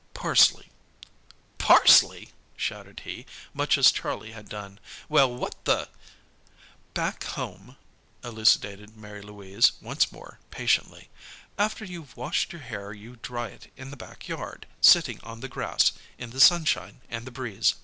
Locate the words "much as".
3.53-3.91